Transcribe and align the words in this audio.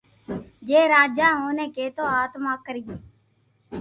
جي 0.69 0.81
راجا 0.93 1.27
اوني 1.41 1.65
ڪآتو 1.75 2.03
آتما 2.21 2.53
ڪرتي 2.65 2.95